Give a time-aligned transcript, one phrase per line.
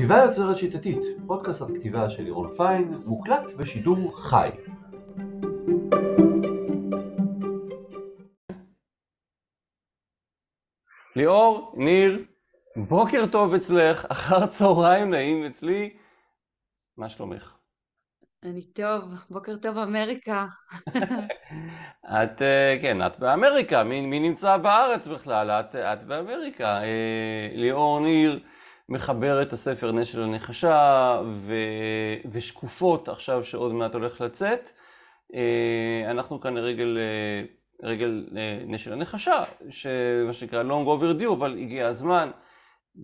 [0.00, 4.50] כתיבה יוצרת שיטתית, פודקאסט על כתיבה של לירון פיין, מוקלט בשידור חי.
[11.16, 12.24] ליאור, ניר,
[12.76, 15.96] בוקר טוב אצלך, אחר צהריים נעים אצלי,
[16.96, 17.54] מה שלומך?
[18.44, 20.46] אני טוב, בוקר טוב אמריקה.
[22.22, 25.50] את, אה, כן, את באמריקה, מי, מי נמצא בארץ בכלל?
[25.50, 26.82] את, את באמריקה.
[26.82, 28.40] אה, ליאור ניר
[28.90, 31.54] מחבר את הספר נס של הנחשה ו,
[32.32, 34.70] ושקופות עכשיו שעוד מעט הולך לצאת.
[35.34, 36.98] אה, אנחנו כאן לרגל
[37.82, 38.28] רגל
[38.66, 42.30] נס של הנחשה, שמה שנקרא long overdue, אבל הגיע הזמן,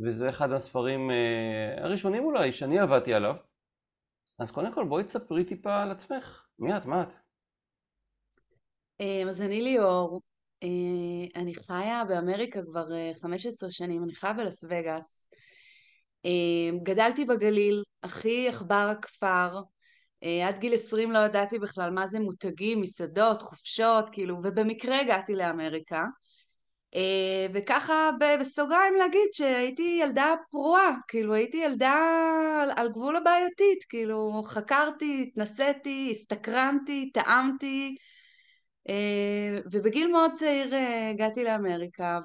[0.05, 1.11] וזה אחד הספרים
[1.79, 3.35] הראשונים אולי שאני עבדתי עליו.
[4.39, 6.43] אז קודם כל בואי תספרי טיפה על עצמך.
[6.59, 6.87] מי את?
[6.87, 7.13] מה את?
[9.29, 10.21] אז אני ליאור,
[10.63, 12.87] אה, אני חיה באמריקה כבר
[13.23, 15.29] 15 אה, שנים, אני חיה בלס וגאס.
[16.27, 19.61] אה, גדלתי בגליל, הכי עכבר הכפר.
[20.47, 26.05] עד גיל 20 לא ידעתי בכלל מה זה מותגים, מסעדות, חופשות, כאילו, ובמקרה הגעתי לאמריקה.
[26.97, 28.11] אה, וככה
[28.41, 31.97] בסוגריים להגיד שהייתי ילדה פרועה, כאילו הייתי ילדה
[32.77, 37.97] על, גבול הבעייתית, כאילו חקרתי, התנסיתי, הסתקרנתי, טעמתי,
[38.89, 42.21] אה, ובגיל מאוד צעיר אה, הגעתי לאמריקה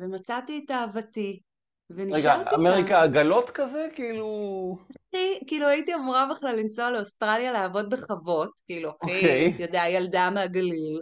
[0.00, 1.40] ומצאתי את אהבתי.
[1.90, 3.86] רגע, אמריקה עגלות כזה?
[3.94, 4.78] כאילו...
[5.46, 9.14] כאילו הייתי אמורה בכלל לנסוע לאוסטרליה לעבוד בחוות, כאילו, אחי, okay.
[9.14, 9.52] אוקיי.
[9.54, 11.00] אתה יודע, ילדה מהגליל.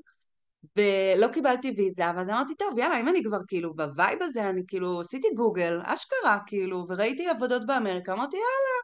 [0.77, 5.01] ולא קיבלתי ויזה, ואז אמרתי, טוב, יאללה, אם אני כבר כאילו בווייב הזה, אני כאילו
[5.01, 8.83] עשיתי גוגל, אשכרה, כאילו, וראיתי עבודות באמריקה, אמרתי, יאללה.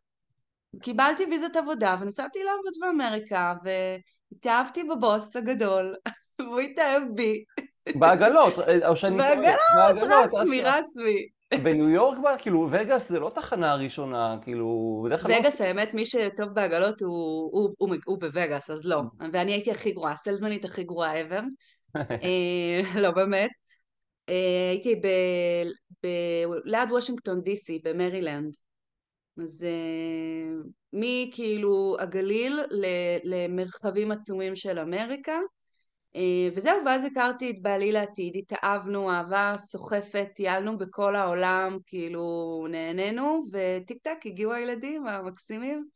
[0.82, 5.94] קיבלתי ויזת עבודה, ונסעתי לעבוד באמריקה, והתאהבתי בבוס הגדול,
[6.40, 7.44] והוא התאהב בי.
[7.94, 8.54] בעגלות,
[8.86, 9.16] או שאני...
[9.16, 11.37] בעגלות, רסמי, רסמי.
[11.54, 14.68] בניו יורק, כאילו, וגאס זה לא תחנה ראשונה, כאילו,
[15.06, 15.30] בדרך כלל...
[15.30, 19.02] לא- וגאס, האמת, מי שטוב בעגלות הוא, בווגאס, אז לא.
[19.32, 21.42] ואני הייתי הכי גרועה, סלזמנית הכי גרועה ever.
[21.96, 23.50] אה, לא, באמת.
[24.28, 25.00] אה, הייתי
[26.64, 28.56] ליד וושינגטון די.סי, במרילנד.
[29.42, 32.60] אז אה, מכאילו הגליל
[33.24, 35.38] למרחבים עצומים של אמריקה.
[36.18, 43.42] אה, וזהו, ואז הכרתי את בעלי לעתיד, התאהבנו, אהבה סוחפת, טיילנו בכל העולם, כאילו נהנינו,
[43.52, 45.88] וטיק טק הגיעו הילדים המקסימים.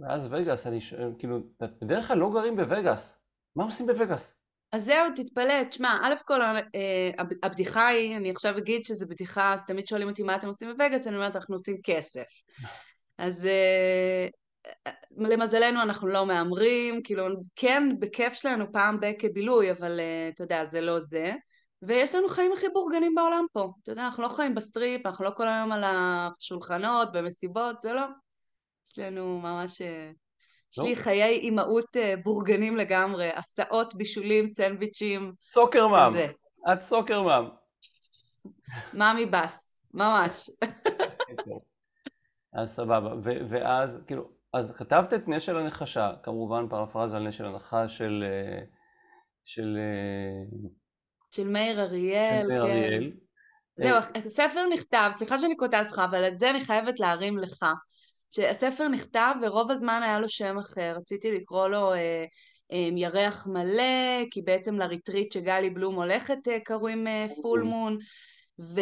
[0.00, 3.18] ואז וגאס, אני שואל, כאילו, בדרך כלל לא גרים בווגאס,
[3.56, 4.34] מה עושים בווגאס?
[4.72, 7.10] אז זהו, תתפלא, תשמע, א' כל אה,
[7.42, 11.16] הבדיחה היא, אני עכשיו אגיד שזו בדיחה, תמיד שואלים אותי מה אתם עושים בווגאס, אני
[11.16, 12.26] אומרת, אנחנו עושים כסף.
[13.18, 14.28] אז אה,
[15.16, 20.64] למזלנו אנחנו לא מהמרים, כאילו כן בכיף שלנו פעם ב- כבילוי, אבל uh, אתה יודע,
[20.64, 21.34] זה לא זה.
[21.82, 23.72] ויש לנו חיים הכי בורגנים בעולם פה.
[23.82, 28.02] אתה יודע, אנחנו לא חיים בסטריפ, אנחנו לא כל היום על השולחנות, במסיבות, זה לא.
[28.86, 29.82] יש לנו ממש...
[29.82, 30.10] אה,
[30.72, 31.02] יש לי לא.
[31.02, 35.32] חיי אימהות אה, בורגנים לגמרי, הסעות, בישולים, סנדוויצ'ים.
[35.50, 36.12] סוקר מאם.
[36.72, 37.48] את סוקר מאם.
[38.94, 40.50] מאמי בס, ממש.
[42.52, 43.14] אז סבבה,
[43.50, 48.24] ואז כאילו, אז כתבת את נס של הנחשה, כמובן פרפרזה על נס של הנחש של...
[48.26, 48.62] אה,
[49.44, 49.78] של...
[49.78, 50.58] אה,
[51.30, 52.70] של מאיר אריאל, מאיר כן.
[52.70, 53.12] אריאל.
[53.76, 57.66] זהו, הספר נכתב, סליחה שאני קוטעת אותך, אבל את זה אני חייבת להרים לך.
[58.30, 62.24] שהספר נכתב ורוב הזמן היה לו שם אחר, רציתי לקרוא לו אה,
[62.72, 67.98] אה, ירח מלא, כי בעצם לריטריט שגלי בלום הולכת אה, קוראים אה, פול מון,
[68.60, 68.80] ו,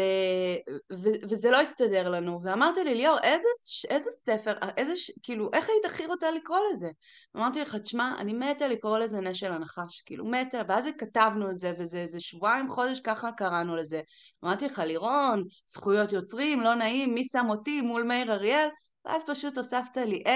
[0.93, 3.49] ו, וזה לא הסתדר לנו, ואמרתי לי ליאור איזה,
[3.89, 4.93] איזה ספר, איזה,
[5.23, 6.91] כאילו איך היית הכי רוצה לקרוא לזה?
[7.37, 11.61] אמרתי לך תשמע אני מתה לקרוא לזה נס של הנחש, כאילו מתה, ואז כתבנו את
[11.61, 14.01] זה וזה איזה שבועיים חודש ככה קראנו לזה,
[14.45, 18.69] אמרתי לך לירון, זכויות יוצרים, לא נעים, מי שם אותי מול מאיר אריאל,
[19.05, 20.31] ואז פשוט הוספת לי A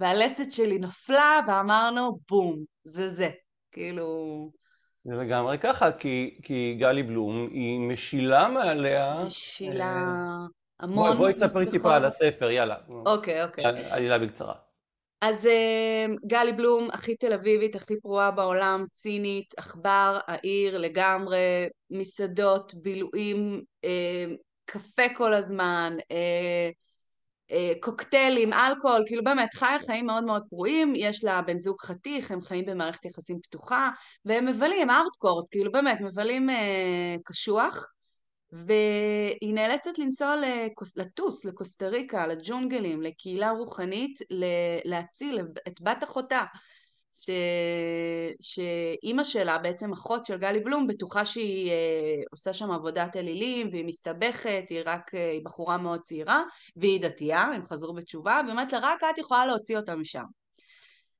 [0.00, 3.30] והלסת שלי נפלה ואמרנו בום, זה זה,
[3.72, 4.50] כאילו
[5.04, 9.22] זה לגמרי ככה, כי, כי גלי בלום היא משילה מעליה...
[9.26, 10.46] משילה אה,
[10.80, 11.16] המון...
[11.16, 12.76] בואי תספרי טיפה על הספר, יאללה.
[13.06, 13.64] אוקיי, אוקיי.
[13.90, 14.54] עלילה בקצרה.
[15.20, 22.74] אז אה, גלי בלום, הכי תל אביבית, הכי פרועה בעולם, צינית, עכבר, העיר לגמרי, מסעדות,
[22.74, 24.24] בילויים, אה,
[24.64, 26.70] קפה כל הזמן, אה,
[27.80, 32.42] קוקטיילים, אלכוהול, כאילו באמת חיה חיים מאוד מאוד פרועים, יש לה בן זוג חתיך, הם
[32.42, 33.90] חיים במערכת יחסים פתוחה,
[34.24, 37.86] והם מבלים ארטקורט, כאילו באמת מבלים אה, קשוח,
[38.52, 44.18] והיא נאלצת לנסוע לקוס, לטוס לקוסטה ריקה, לג'ונגלים, לקהילה רוחנית,
[44.84, 46.42] להציל את בת אחותה,
[47.14, 47.30] ש...
[48.40, 53.84] שאימא שלה, בעצם אחות של גלי בלום, בטוחה שהיא אה, עושה שם עבודת אלילים והיא
[53.84, 56.42] מסתבכת, היא רק, אה, היא בחורה מאוד צעירה
[56.76, 60.24] והיא דתייה, הם חזרו בתשובה, והיא אומרת לה רק את יכולה להוציא אותה משם.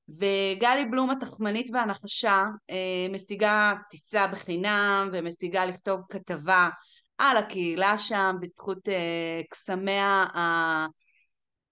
[0.08, 6.68] וגלי בלום התחמנית והנחשה אה, משיגה טיסה בחינם ומשיגה לכתוב כתבה
[7.18, 10.24] על הקהילה שם בזכות אה, קסמיה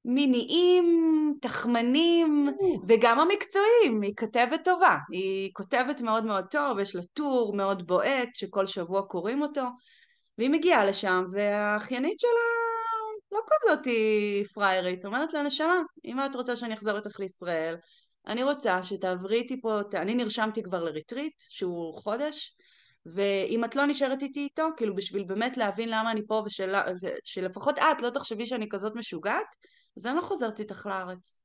[0.04, 2.49] המיניים, תחמנים
[2.88, 8.28] וגם המקצועיים, היא כתבת טובה, היא כותבת מאוד מאוד טוב, יש לה טור מאוד בועט
[8.34, 9.64] שכל שבוע קוראים אותו
[10.38, 12.31] והיא מגיעה לשם והאחיינית שלה
[13.32, 17.76] לא כזאת היא פריירית, אומרת לה נשמה, אם את רוצה שאני אחזור איתך לישראל
[18.26, 22.56] אני רוצה שתעברי איתי פה, אני נרשמתי כבר לריטריט שהוא חודש
[23.06, 26.43] ואם את לא נשארת איתי איתו, כאילו בשביל באמת להבין למה אני פה
[27.25, 29.46] ושלפחות את לא תחשבי שאני כזאת משוגעת,
[29.96, 31.38] אז אני לא חוזרת איתך לארץ.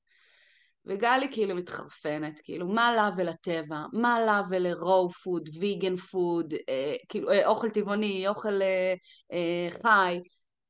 [0.85, 6.95] וגלי כאילו מתחרפנת, כאילו מה לה ולטבע, מה לה ול raw food, vegan food, אה,
[7.09, 8.93] כאילו אה, אוכל טבעוני, אוכל אה,
[9.31, 10.19] אה, חי,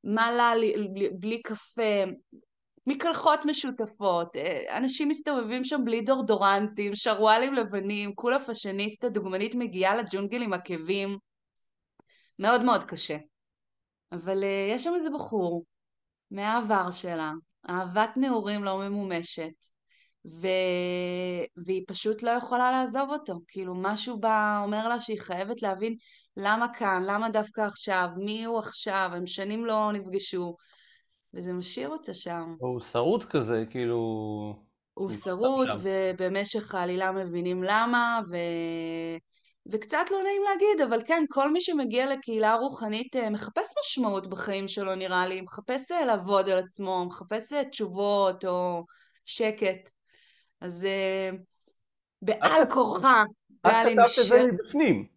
[0.03, 0.53] מה לה
[0.93, 2.03] בלי, בלי קפה,
[2.87, 10.41] מקלחות משותפות, אה, אנשים מסתובבים שם בלי דורדורנטים, שרוואלים לבנים, כולה פאשיניסט, הדוגמנית מגיעה לג'ונגל
[10.41, 11.17] עם עקבים.
[12.39, 13.17] מאוד מאוד קשה.
[14.11, 15.63] אבל uh, יש שם איזה בחור
[16.31, 17.31] מהעבר שלה,
[17.69, 19.53] אהבת נעורים לא ממומשת,
[20.25, 20.47] ו...
[21.65, 23.39] והיא פשוט לא יכולה לעזוב אותו.
[23.47, 25.95] כאילו משהו בה אומר לה שהיא חייבת להבין
[26.37, 30.55] למה כאן, למה דווקא עכשיו, מי הוא עכשיו, הם שנים לא נפגשו.
[31.33, 32.55] וזה משאיר אותה שם.
[32.59, 33.97] הוא שרוט כזה, כאילו...
[34.93, 38.35] הוא שרוט, ובמשך העלילה מבינים למה, ו...
[39.71, 44.67] וקצת לא נעים להגיד, אבל כן, כל מי שמגיע לקהילה רוחנית אה, מחפש משמעות בחיים
[44.67, 48.85] שלו, נראה לי, מחפש אה, לעבוד על עצמו, מחפש אה, תשובות או
[49.25, 49.89] שקט.
[50.61, 50.87] אז
[52.21, 53.23] בעל כורחה,
[53.67, 55.07] את כתבת את זה מבפנים.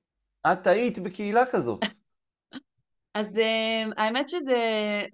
[0.52, 1.80] את היית בקהילה כזאת.
[3.14, 3.40] אז
[3.96, 4.58] האמת שזה,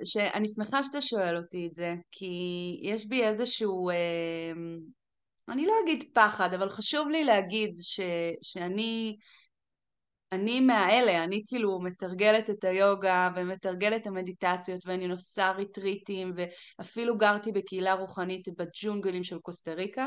[0.05, 2.31] שאני שמחה שאתה שואל אותי את זה, כי
[2.83, 3.91] יש בי איזשהו,
[5.49, 8.01] אני לא אגיד פחד, אבל חשוב לי להגיד ש,
[8.43, 9.17] שאני
[10.33, 17.53] אני מהאלה, אני כאילו מתרגלת את היוגה ומתרגלת את המדיטציות ואני נוסעה ריטריטים ואפילו גרתי
[17.53, 20.07] בקהילה רוחנית בג'ונגלים של קוסטה ריקה.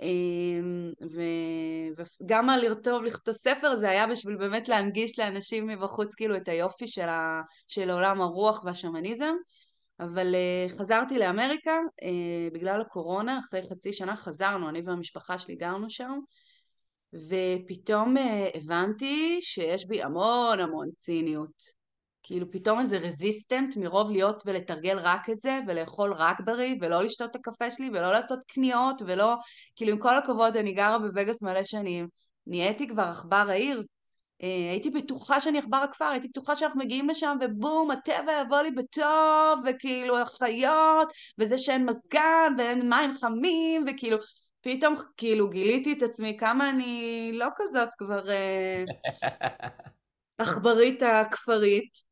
[0.00, 0.92] אמ,
[2.22, 6.88] וגם על לרטוב לכתוב ספר זה היה בשביל באמת להנגיש לאנשים מבחוץ כאילו את היופי
[6.88, 7.42] של, ה...
[7.66, 9.34] של עולם הרוח והשמניזם
[10.04, 15.90] אבל uh, חזרתי לאמריקה uh, בגלל הקורונה, אחרי חצי שנה חזרנו, אני והמשפחה שלי גרנו
[15.90, 16.18] שם
[17.14, 18.20] ופתאום uh,
[18.54, 21.82] הבנתי שיש בי המון המון ציניות.
[22.22, 27.30] כאילו פתאום איזה רזיסטנט מרוב להיות ולתרגל רק את זה ולאכול רק בריא ולא לשתות
[27.30, 29.34] את הקפה שלי ולא לעשות קניות ולא,
[29.76, 32.08] כאילו עם כל הכבוד אני גרה בווגאס מלא שנים,
[32.46, 33.82] נהייתי כבר עכבר העיר,
[34.42, 39.64] הייתי בטוחה שאני עכבר הכפר, הייתי בטוחה שאנחנו מגיעים לשם ובום הטבע יבוא לי בטוב
[39.66, 44.16] וכאילו החיות וזה שאין מזגן ואין מים חמים וכאילו
[44.60, 48.84] פתאום כאילו גיליתי את עצמי כמה אני לא כזאת כבר אה,
[50.38, 52.11] עכברית הכפרית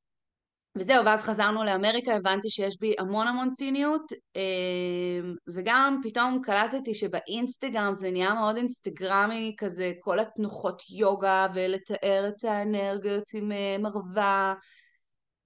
[0.76, 7.94] וזהו, ואז חזרנו לאמריקה, הבנתי שיש בי המון המון ציניות, אמ, וגם פתאום קלטתי שבאינסטגרם
[7.94, 14.54] זה נהיה מאוד אינסטגרמי כזה, כל התנוחות יוגה ולתאר את האנרגיות עם אה, מרווה,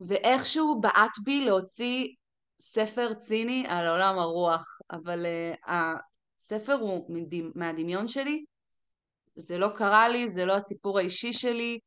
[0.00, 2.08] ואיכשהו בעט בי להוציא
[2.60, 5.70] ספר ציני על עולם הרוח, אבל uh,
[6.38, 7.18] הספר הוא
[7.54, 8.44] מהדמיון שלי,
[9.36, 11.78] זה לא קרה לי, זה לא הסיפור האישי שלי,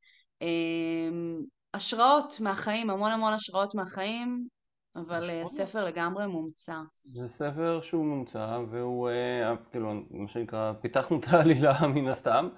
[0.44, 4.48] um, השראות מהחיים, המון המון השראות מהחיים,
[4.96, 5.58] אבל אה, נכון.
[5.58, 6.76] ספר לגמרי מומצא.
[7.14, 12.50] זה ספר שהוא מומצא, והוא, אה, כאילו, מה שנקרא, פיתחנו את העלילה מן הסתם.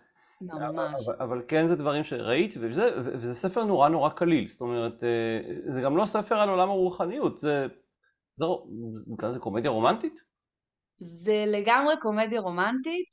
[0.41, 1.07] ממש.
[1.07, 5.71] אבל, אבל כן זה דברים שראית, וזה, וזה ספר נורא נורא קליל, זאת אומרת, אה,
[5.73, 7.67] זה גם לא ספר על עולם הרוחניות, זה,
[8.35, 8.45] זה,
[9.21, 10.21] זה, זה קומדיה רומנטית?
[10.99, 13.05] זה לגמרי קומדיה רומנטית,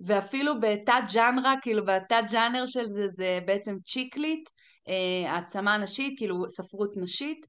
[0.00, 4.50] ואפילו בתת ג'אנרה, כאילו בתת ג'אנר של זה, זה בעצם צ'יקלית.
[4.88, 7.46] אה, העצמה נשית, כאילו ספרות נשית,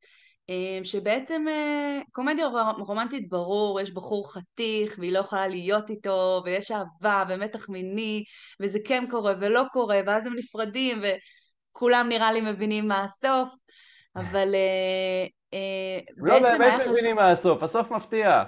[0.49, 6.71] אה, שבעצם אה, קומדיה רומנטית ברור, יש בחור חתיך והיא לא יכולה להיות איתו, ויש
[6.71, 8.23] אהבה ומתח מיני,
[8.61, 13.49] וזה כן קורה ולא קורה, ואז הם נפרדים, וכולם נראה לי מבינים מה הסוף,
[14.15, 14.55] אבל
[16.17, 18.43] לא באמת מבינים מה הסוף, הסוף מפתיע.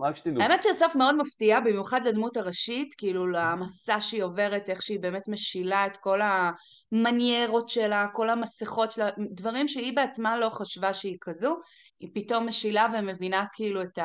[0.00, 0.42] רק שתדעו.
[0.42, 5.86] האמת שהסוף מאוד מפתיע, במיוחד לדמות הראשית, כאילו למסע שהיא עוברת, איך שהיא באמת משילה
[5.86, 6.20] את כל
[6.92, 11.56] המניירות שלה, כל המסכות שלה, דברים שהיא בעצמה לא חשבה שהיא כזו,
[12.00, 13.98] היא פתאום משילה ומבינה כאילו את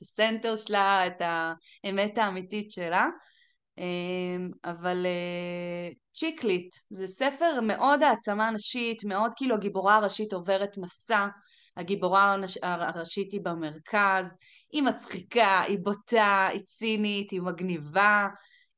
[0.00, 1.22] הסנטר שלה, את
[1.84, 3.06] האמת האמיתית שלה.
[3.78, 11.26] אמ, אבל אה, צ'יקליט, זה ספר מאוד העצמה נשית, מאוד כאילו הגיבורה הראשית עוברת מסע,
[11.76, 14.36] הגיבורה הראשית היא במרכז,
[14.72, 18.28] היא מצחיקה, היא בוטה, היא צינית, היא מגניבה,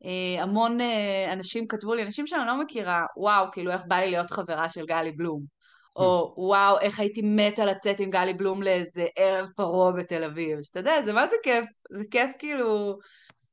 [0.04, 4.10] אה, המון אה, אנשים כתבו לי, אנשים שאני לא מכירה, וואו, כאילו איך בא לי
[4.10, 5.62] להיות חברה של גלי בלום.
[5.96, 10.62] או וואו, איך הייתי מתה לצאת עם גלי בלום לאיזה ערב פרעה בתל אביב.
[10.62, 11.64] שאתה יודע, זה מה זה כיף?
[11.90, 12.98] זה כיף כאילו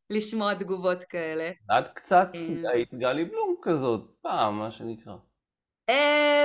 [0.10, 1.52] לשמוע תגובות כאלה.
[1.80, 5.14] את קצת אה, היית גלי בלום כזאת, פעם, מה שנקרא.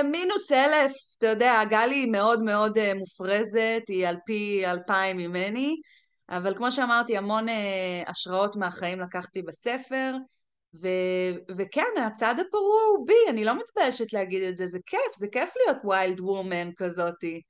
[0.03, 5.75] מינוס אלף, אתה יודע, גלי היא מאוד מאוד מופרזת, היא על פי אלפיים ממני.
[6.29, 10.15] אבל כמו שאמרתי, המון אה, השראות מהחיים לקחתי בספר,
[10.81, 10.87] ו,
[11.57, 15.49] וכן, הצד הפרוע הוא בי, אני לא מתביישת להגיד את זה, זה כיף, זה כיף
[15.55, 17.41] להיות ויילד וומן כזאתי.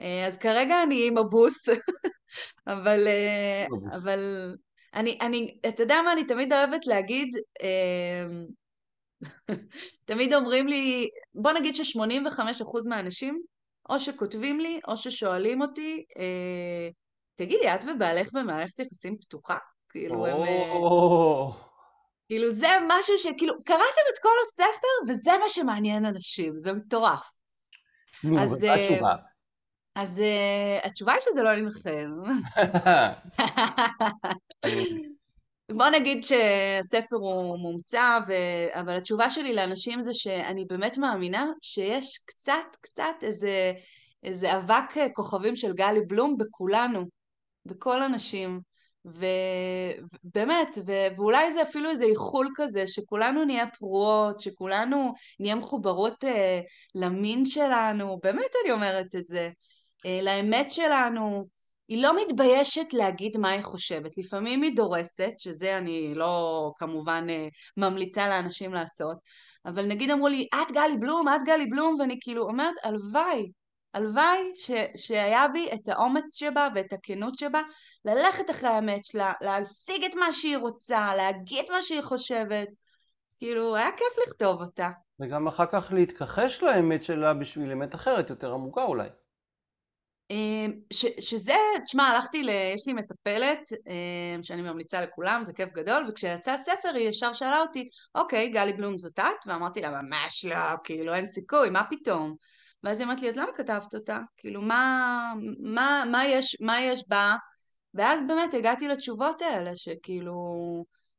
[0.00, 1.68] אה, אז כרגע אני עם הבוס,
[2.66, 4.18] אבל, אה, אבל
[4.94, 7.28] אני, אני, אתה יודע מה, אני תמיד אוהבת להגיד,
[10.04, 13.42] תמיד אומרים לי, בוא נגיד ש-85% מהאנשים,
[13.88, 16.04] או שכותבים לי, או ששואלים אותי,
[17.34, 19.56] תגידי, את ובעלך במערכת יחסים פתוחה?
[19.88, 20.42] כאילו, הם...
[20.42, 21.66] אה,
[22.28, 27.30] כאילו, זה משהו שכאילו, קראתם את כל הספר, וזה מה שמעניין אנשים, זה מטורף.
[28.24, 29.08] נו, אז התשובה.
[29.08, 29.16] אה,
[29.96, 32.10] אז uh, התשובה היא שזה לא עניינכם.
[35.72, 38.32] בוא נגיד שהספר הוא מומצא, ו...
[38.72, 43.72] אבל התשובה שלי לאנשים זה שאני באמת מאמינה שיש קצת, קצת איזה,
[44.22, 47.04] איזה אבק כוכבים של גלי בלום בכולנו.
[47.66, 48.60] בכל הנשים,
[49.04, 50.92] ובאמת, ו...
[51.16, 56.60] ואולי זה אפילו איזה איחול כזה, שכולנו נהיה פרועות, שכולנו נהיה מחוברות אה,
[56.94, 59.50] למין שלנו, באמת אני אומרת את זה,
[60.06, 61.55] אה, לאמת שלנו.
[61.88, 64.18] היא לא מתביישת להגיד מה היא חושבת.
[64.18, 69.18] לפעמים היא דורסת, שזה אני לא כמובן אה, ממליצה לאנשים לעשות,
[69.66, 73.50] אבל נגיד אמרו לי, את גלי בלום, את גלי בלום, ואני כאילו אומרת, הלוואי,
[73.94, 77.60] הלוואי ש, שהיה בי את האומץ שבה ואת הכנות שבה
[78.04, 82.68] ללכת אחרי האמת שלה, להשיג את מה שהיא רוצה, להגיד מה שהיא חושבת.
[83.38, 84.90] כאילו, היה כיף לכתוב אותה.
[85.20, 89.08] וגם אחר כך להתכחש לאמת שלה בשביל אמת אחרת, יותר עמוקה אולי.
[90.30, 91.54] אמ, ש, שזה,
[91.84, 92.48] תשמע, הלכתי ל...
[92.48, 97.60] יש לי מטפלת אמ, שאני ממליצה לכולם, זה כיף גדול, וכשיצא הספר היא ישר שאלה
[97.60, 99.46] אותי, אוקיי, גלי בלום זאת את?
[99.46, 102.34] ואמרתי לה, ממש לא, כאילו אין סיכוי, מה פתאום?
[102.82, 104.18] ואז היא אמרת לי, אז למה כתבת אותה?
[104.36, 107.34] כאילו, מה, מה, מה, יש, מה יש בה?
[107.94, 110.34] ואז באמת הגעתי לתשובות האלה, שכאילו,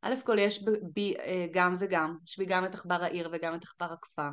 [0.01, 3.63] א' כל יש בי אה, גם וגם, יש בי גם את עכבר העיר וגם את
[3.63, 4.29] עכבר הכפר,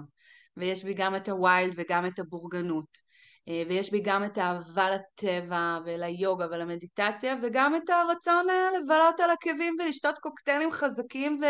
[0.57, 2.99] ויש בי גם את הווילד וגם את הבורגנות,
[3.47, 9.77] ויש בי גם את האהבה לטבע וליוגה ולמדיטציה, וגם את הרצון אה, לבלות על עקבים
[9.81, 11.45] ולשתות קוקטיילים חזקים ו...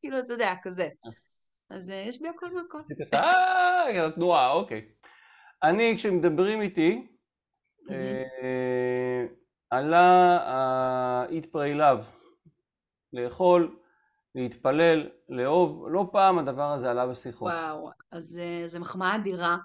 [0.00, 0.88] כאילו, אתה יודע, כזה.
[1.70, 2.78] אז אה, יש בי הכל מהכל.
[3.14, 4.88] אה, תנועה, אוקיי.
[5.62, 7.06] אני, כשמדברים איתי,
[7.90, 9.26] אה,
[9.70, 12.04] עלה ה-eat pray love,
[13.12, 13.78] לאכול,
[14.34, 17.52] להתפלל, לאהוב, לא פעם הדבר הזה עלה בשיחות.
[17.52, 19.56] וואו, אז אה, זו מחמאה אדירה,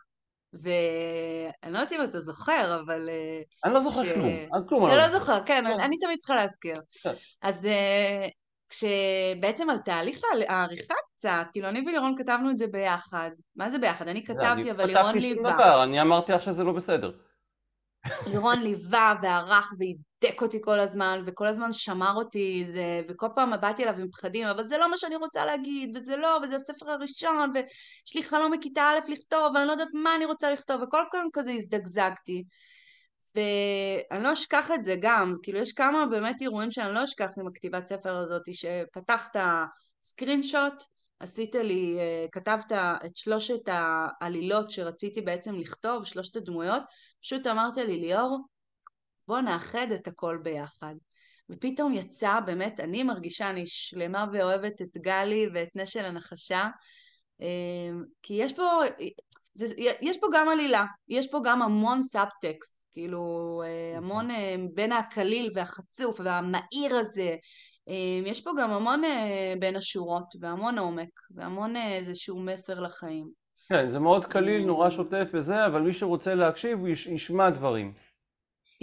[0.53, 3.09] ואני לא יודעת אם אתה זוכר, אבל...
[3.65, 5.69] אני לא זוכר כלום, כלום אני לא, לא זוכר, כן, לא.
[5.69, 6.81] אני תמיד צריכה להזכיר.
[7.03, 7.13] כן.
[7.41, 7.67] אז
[8.69, 13.29] כשבעצם על תהליך העריכה קצת, כאילו אני ולירון כתבנו את זה ביחד.
[13.55, 14.07] מה זה ביחד?
[14.07, 15.83] אני כתבתי, אבל לירון ליווה.
[15.83, 17.11] אני אמרתי לך שזה לא בסדר.
[18.27, 19.73] לירון ליווה וערך
[20.23, 24.47] והידק אותי כל הזמן, וכל הזמן שמר אותי, זה, וכל פעם באתי אליו עם פחדים,
[24.47, 28.51] אבל זה לא מה שאני רוצה להגיד, וזה לא, וזה הספר הראשון, ויש לי חלום
[28.51, 32.43] מכיתה א' לכתוב, ואני לא יודעת מה אני רוצה לכתוב, וכל פעם כזה הזדגזגתי.
[33.35, 37.47] ואני לא אשכח את זה גם, כאילו יש כמה באמת אירועים שאני לא אשכח עם
[37.47, 39.35] הכתיבת ספר הזאת, שפתחת
[40.03, 40.83] סקרין שוט,
[41.19, 42.71] עשית לי, אה, כתבת
[43.05, 46.83] את שלושת העלילות שרציתי בעצם לכתוב, שלושת הדמויות,
[47.21, 48.39] פשוט אמרת לי ליאור,
[49.27, 50.95] בוא נאחד את הכל ביחד.
[51.49, 56.69] ופתאום יצא, באמת, אני מרגישה, אני שלמה ואוהבת את גלי ואת נשל הנחשה,
[57.41, 58.81] אה, כי יש פה,
[59.53, 59.65] זה,
[60.01, 65.51] יש פה גם עלילה, יש פה גם המון סאבטקסט, כאילו אה, המון אה, בין הקליל
[65.53, 67.35] והחצוף והמהיר הזה,
[67.89, 69.01] אה, יש פה גם המון
[69.59, 73.29] בין השורות והמון עומק והמון איזשהו מסר לחיים.
[73.69, 77.93] כן, זה מאוד קליל, נורא שוטף וזה, אבל מי שרוצה להקשיב הוא ישמע דברים.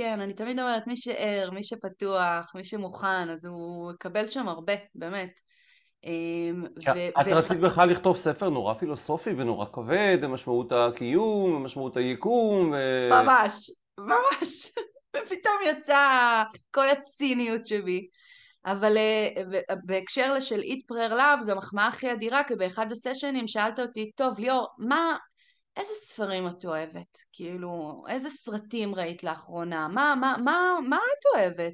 [0.02, 4.72] כן, אני תמיד אומרת, מי שער, מי שפתוח, מי שמוכן, אז הוא יקבל שם הרבה,
[4.94, 5.40] באמת.
[7.20, 12.72] את רצית בכלל לכתוב ספר נורא פילוסופי ונורא כבד, משמעות הקיום, משמעות היקום.
[13.10, 14.72] ממש, ממש.
[15.16, 18.06] ופתאום יצא כל הציניות שבי.
[18.66, 19.28] אבל אה,
[19.84, 24.38] בהקשר לשל Eat Prayer Love זו המחמאה הכי אדירה, כי באחד הסשנים שאלת אותי, טוב
[24.38, 25.16] ליאור, מה,
[25.76, 27.18] איזה ספרים את אוהבת?
[27.32, 29.88] כאילו, איזה סרטים ראית לאחרונה?
[29.88, 31.72] מה, מה, מה, מה את אוהבת?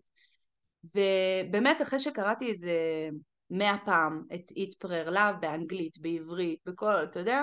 [0.94, 2.72] ובאמת אחרי שקראתי איזה
[3.50, 7.42] מאה פעם את Eat Prayer Love באנגלית, בעברית, בכל, אתה יודע,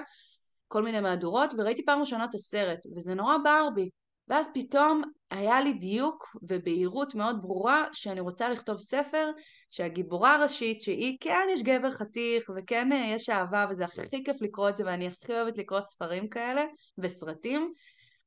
[0.67, 3.89] כל מיני מהדורות, וראיתי פעם ראשונה את הסרט, וזה נורא בער בי.
[4.27, 5.01] ואז פתאום
[5.31, 9.31] היה לי דיוק ובהירות מאוד ברורה שאני רוצה לכתוב ספר
[9.71, 14.69] שהגיבורה הראשית שהיא כן יש גבר חתיך וכן אה, יש אהבה וזה הכי כיף לקרוא
[14.69, 16.65] את זה ואני הכי אוהבת לקרוא ספרים כאלה
[16.97, 17.71] וסרטים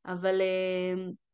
[0.07, 0.41] אבל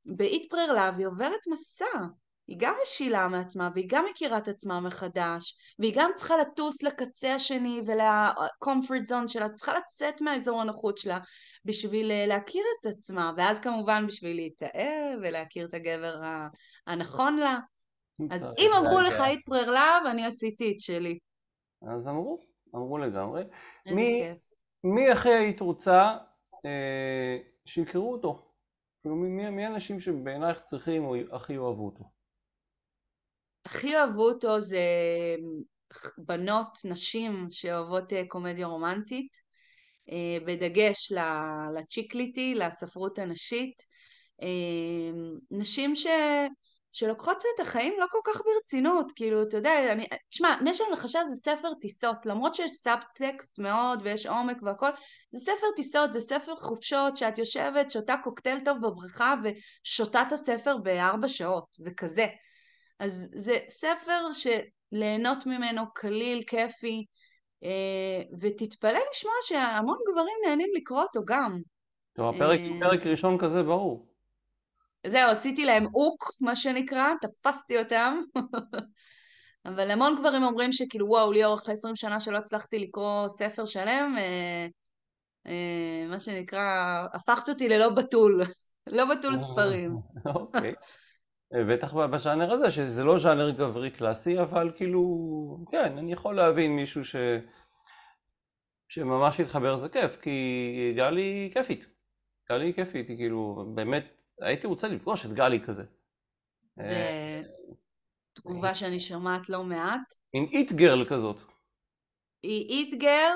[0.07, 1.99] ב-Eat Prayer Love היא עוברת מסע
[2.46, 7.34] היא גם משילה מעצמה והיא גם מכירה את עצמה מחדש והיא גם צריכה לטוס לקצה
[7.34, 11.18] השני ול-comfort zone שלה, צריכה לצאת מהאזור הנוחות שלה
[11.64, 16.20] בשביל אה, להכיר את עצמה ואז כמובן בשביל להתאהב ולהכיר את הגבר
[16.87, 17.58] הנכון לה
[18.30, 21.18] אז אם אמרו לך פרר לאו, אני עשיתי את שלי.
[21.82, 22.38] אז אמרו,
[22.75, 23.42] אמרו לגמרי.
[23.87, 24.22] מי,
[24.84, 26.16] מי הכי היית רוצה
[26.66, 28.52] אה, שיקראו אותו?
[29.02, 32.04] כאילו מי, מי האנשים שבעינייך צריכים או הכי יאהבו אותו?
[33.64, 34.85] הכי אוהבו אותו זה
[36.19, 39.37] בנות, נשים שאוהבות אה, קומדיה רומנטית,
[40.11, 41.12] אה, בדגש
[41.75, 43.83] ל chick lit, לספרות הנשית.
[44.42, 45.11] אה,
[45.50, 46.07] נשים ש...
[46.92, 51.35] שלוקחות את החיים לא כל כך ברצינות, כאילו, אתה יודע, אני, תשמע, נשל הנחשה זה
[51.35, 54.90] ספר טיסות, למרות שיש סאבטקסט מאוד ויש עומק והכל,
[55.33, 60.76] זה ספר טיסות, זה ספר חופשות שאת יושבת, שותה קוקטייל טוב בבריכה ושותה את הספר
[60.76, 62.26] בארבע שעות, זה כזה.
[63.02, 67.04] אז זה ספר שליהנות ממנו קליל, כיפי,
[67.64, 71.61] אה, ותתפלא לשמוע שהמון גברים נהנים לקרוא אותו גם.
[72.12, 72.80] טוב, הפרק, אה...
[72.80, 74.06] פרק ראשון כזה ברור.
[75.06, 78.21] זהו, עשיתי להם אוק, מה שנקרא, תפסתי אותם.
[79.66, 84.14] אבל המון גברים אומרים שכאילו, וואו, ליאור, אחרי 20 שנה שלא הצלחתי לקרוא ספר שלם,
[84.18, 84.66] אה,
[85.47, 88.42] אה, מה שנקרא, הפכת אותי ללא בתול,
[88.87, 89.97] לא בתול ספרים.
[90.35, 90.75] אוקיי.
[91.52, 95.02] בטח בז'אנר הזה, שזה לא ז'אנר גברי קלאסי, אבל כאילו,
[95.71, 97.17] כן, אני יכול להבין מישהו ש...
[98.88, 100.30] שממש התחבר זה כיף, כי
[100.97, 101.86] גלי כיפית.
[102.50, 104.04] גלי כיפית, היא כאילו, באמת,
[104.41, 105.82] הייתי רוצה לפגוש את גלי כזה.
[106.80, 107.43] זה
[108.32, 110.15] תגובה שאני שומעת לא מעט.
[110.34, 111.36] מין איט גרל כזאת.
[112.43, 113.34] היא איט גרל.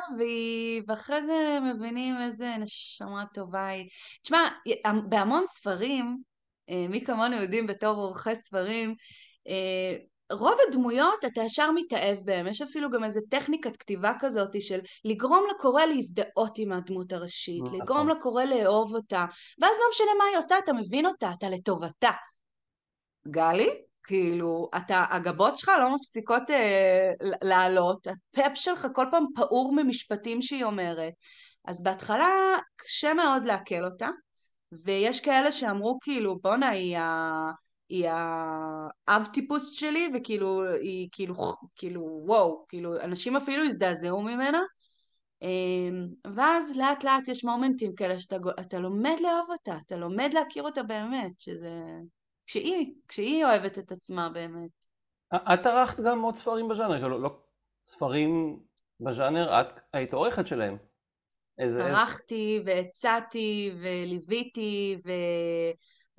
[0.88, 3.88] ואחרי זה מבינים איזה נשמה טובה היא.
[4.22, 4.38] תשמע,
[5.08, 6.35] בהמון ספרים, אה,
[6.68, 8.94] מי כמונו יודעים בתור עורכי ספרים,
[9.48, 9.96] אה,
[10.32, 15.44] רוב הדמויות אתה ישר מתאהב בהם, יש אפילו גם איזה טכניקת כתיבה כזאת של לגרום
[15.50, 17.80] לקורא להזדהות עם הדמות הראשית, נכון.
[17.80, 19.24] לגרום לקורא לאהוב אותה,
[19.60, 22.10] ואז לא משנה מה היא עושה, אתה מבין אותה, אתה לטובתה.
[23.28, 23.70] גלי,
[24.02, 27.10] כאילו, אתה, הגבות שלך לא מפסיקות אה,
[27.42, 31.12] לעלות, הפאפ שלך כל פעם פעור ממשפטים שהיא אומרת,
[31.64, 32.28] אז בהתחלה
[32.76, 34.08] קשה מאוד לעכל אותה,
[34.72, 37.50] ויש כאלה שאמרו כאילו בואנה היא, ה...
[37.88, 41.34] היא האב טיפוס שלי וכאילו היא כאילו
[41.76, 44.62] כאילו וואו כאילו אנשים אפילו הזדעזעו ממנה.
[45.42, 50.82] אמ, ואז לאט לאט יש מומנטים כאלה שאתה לומד לאהוב אותה אתה לומד להכיר אותה
[50.82, 51.82] באמת שזה
[52.46, 54.70] כשהיא כשהיא אוהבת את עצמה באמת.
[55.34, 57.30] את ערכת גם עוד ספרים בז'אנר כאילו לא
[57.86, 58.58] ספרים
[59.00, 60.76] בז'אנר את היית עורכת שלהם
[61.58, 65.10] ערכתי והצעתי וליוויתי ו...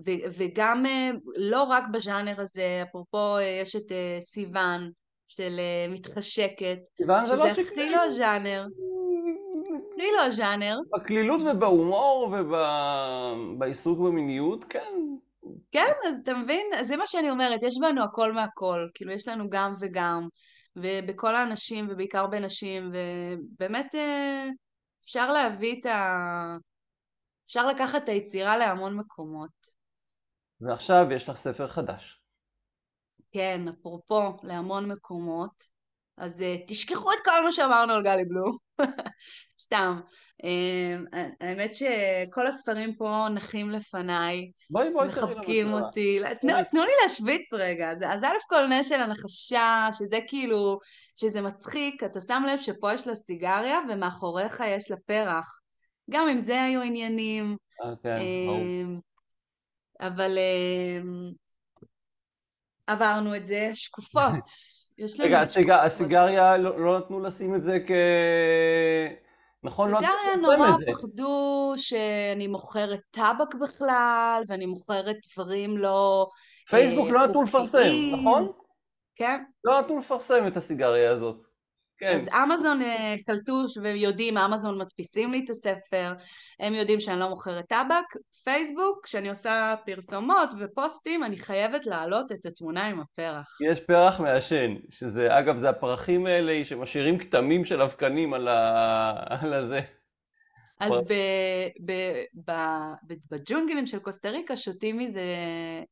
[0.06, 0.12] ו...
[0.38, 4.92] וגם אה, לא רק בז'אנר הזה, אפרופו אה, יש את אה, סיוון
[5.28, 6.80] של מתחשקת,
[7.26, 8.66] שזה הכי לא ז'אנר.
[9.94, 10.78] הכי לא ז'אנר.
[10.94, 12.36] בקלילות ובהומור
[13.56, 14.94] ובעיסוק במיניות, כן.
[15.72, 16.68] כן, אז אתה מבין?
[16.82, 20.28] זה מה שאני אומרת, יש בנו הכל מהכל, כאילו יש לנו גם וגם,
[20.76, 23.96] ובכל האנשים ובעיקר בנשים, ובאמת
[25.08, 26.58] אפשר להביא את ה...
[27.46, 29.68] אפשר לקחת את היצירה להמון מקומות.
[30.62, 32.22] ועכשיו יש לך ספר חדש.
[33.32, 35.64] כן, אפרופו, להמון מקומות.
[36.18, 38.52] אז uh, תשכחו את כל מה שאמרנו על גלי בלו.
[39.66, 40.00] סתם.
[40.44, 44.52] Uh, האמת שכל הספרים פה נחים לפניי.
[44.70, 46.20] בואי בואי מחבקים אותי.
[46.42, 47.90] תנו, תנו לי להשוויץ רגע.
[47.90, 50.80] אז, אז א' כל נש של הנחשה, שזה כאילו,
[51.16, 55.60] שזה מצחיק, אתה שם לב שפה יש לה סיגריה ומאחוריך יש לה פרח.
[56.10, 57.58] גם עם זה היו עניינים.
[57.84, 59.02] אוקיי, okay, ברור.
[60.02, 60.38] אבל
[62.88, 64.34] עברנו את זה, שקופות.
[65.20, 65.42] רגע,
[65.84, 67.92] הסיגריה, לא, לא נתנו לשים את זה כ...
[69.64, 76.28] נכון, לא סיגריה נורא פחדו שאני מוכרת טבק בכלל, ואני מוכרת דברים לא...
[76.70, 77.80] פייסבוק לא נתנו לפרסם,
[78.12, 78.52] נכון?
[79.16, 79.44] כן?
[79.64, 81.47] לא נתנו לפרסם את הסיגריה הזאת.
[82.00, 82.16] כן.
[82.16, 86.14] אז אמזון אה, קלטו ויודעים, אמזון מדפיסים לי את הספר,
[86.60, 92.46] הם יודעים שאני לא מוכרת טבק, פייסבוק, כשאני עושה פרסומות ופוסטים, אני חייבת להעלות את
[92.46, 93.58] התמונה עם הפרח.
[93.72, 99.14] יש פרח מעשן, שזה, אגב, זה הפרחים האלה שמשאירים כתמים של אבקנים על, ה...
[99.30, 99.80] על הזה.
[100.80, 101.14] אז ב,
[101.86, 101.92] ב,
[102.46, 102.52] ב,
[103.08, 105.22] ב, בג'ונגלים של קוסטה ריקה שותים מזה,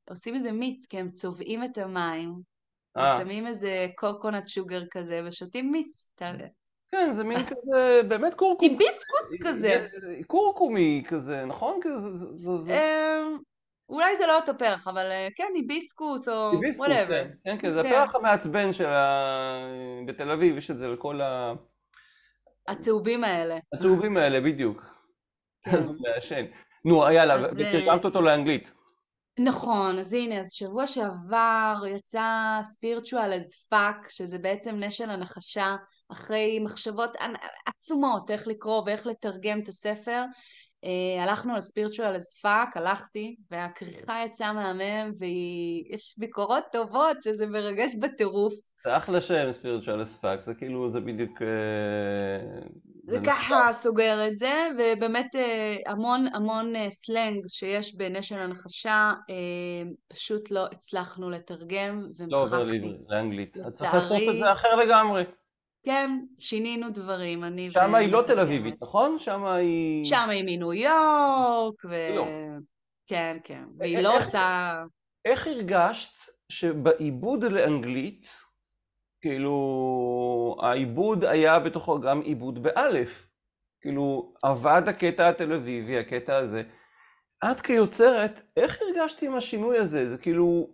[0.10, 2.55] עושים מזה מיץ, כי הם צובעים את המים,
[2.98, 3.18] אה.
[3.18, 6.10] ושמים איזה coconut sugar כזה, ושותים מיץ.
[6.92, 8.70] כן, זה מין כזה, באמת קורקום.
[8.70, 9.88] היביסקוס כזה.
[10.28, 11.80] קורקומי כזה, נכון?
[12.70, 13.38] אמ,
[13.90, 17.24] אולי זה לא אותו פרח, אבל אה, כן, היביסקוס או whatever.
[17.24, 17.90] כן, כן, כן, זה כן.
[17.90, 19.60] הפרח המעצבן של ה...
[20.08, 21.54] בתל אביב, יש את זה לכל ה...
[22.68, 23.58] הצהובים האלה.
[23.74, 24.84] הצהובים האלה, בדיוק.
[25.64, 25.78] כן.
[25.78, 26.46] אז הוא מעשן.
[26.86, 28.74] נו, יאללה, ותרגמת אותו לאנגלית.
[29.40, 35.76] נכון, אז הנה, אז שבוע שעבר יצא ספירטואל as fuck, שזה בעצם נשל הנחשה,
[36.12, 37.10] אחרי מחשבות
[37.68, 40.24] עצומות איך לקרוא ואיך לתרגם את הספר.
[40.86, 47.96] Uh, הלכנו על ספירטואל as fuck, הלכתי, והכריכה יצאה מהמם, ויש ביקורות טובות שזה מרגש
[47.96, 48.54] בטירוף.
[48.84, 51.42] זה אחלה שם, ספיריטואל אספק, זה כאילו, זה בדיוק...
[51.42, 52.68] אה,
[53.08, 59.12] זה ככה סוגר את זה, ובאמת אה, המון המון סלנג אה, שיש בנשל הנחשה,
[60.08, 62.26] פשוט לא הצלחנו לתרגם, ומחקתי.
[62.32, 63.58] לא עובר לי לאנגלית.
[63.68, 65.24] את צריכה לעשות את זה אחר לגמרי.
[65.86, 67.70] כן, שינינו דברים, אני...
[67.74, 69.20] שם היא לא תל אביבית, נכון?
[69.20, 70.06] שם היא...
[70.06, 72.16] שם היא מניו יורק, ו...
[72.16, 72.26] לא.
[73.08, 74.74] כן, כן, והיא לא עושה...
[75.26, 76.12] איך הרגשת
[76.50, 78.28] שבעיבוד לאנגלית,
[79.26, 83.28] כאילו, העיבוד היה בתוכו גם עיבוד באלף.
[83.82, 86.64] כאילו, עבד הקטע התל אביבי, הקטע הזה.
[87.52, 90.10] את כיוצרת, איך הרגשת עם השינוי הזה?
[90.10, 90.70] זה כאילו,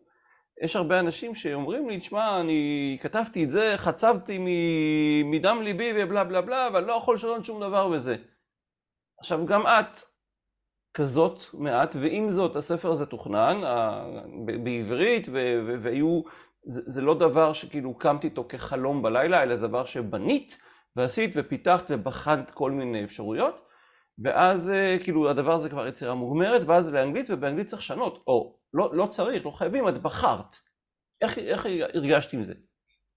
[0.64, 4.38] יש הרבה אנשים שאומרים לי, תשמע, אני כתבתי את זה, חצבתי
[5.26, 8.16] מדם ליבי ובלה בלה בלה, אבל לא יכול לשנות שום דבר בזה.
[9.20, 10.00] עכשיו, גם את
[10.94, 13.62] כזאת מעט, ועם זאת הספר הזה תוכנן
[14.64, 15.28] בעברית,
[15.84, 16.22] והיו
[16.63, 20.58] זה, זה לא דבר שכאילו קמת איתו כחלום בלילה, אלא דבר שבנית
[20.95, 23.62] ועשית ופיתחת ובחנת כל מיני אפשרויות,
[24.24, 28.89] ואז אה, כאילו הדבר הזה כבר יצירה מוגמרת, ואז לאנגלית, ובאנגלית צריך לשנות, או לא,
[28.93, 30.56] לא צריך, לא חייבים, את בחרת.
[31.21, 32.54] איך, איך הרגשת עם זה?